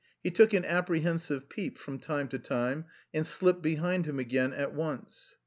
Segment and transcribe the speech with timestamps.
[0.23, 4.73] He took an apprehensive peep from time to time and slipped behind him again at
[4.73, 5.35] once.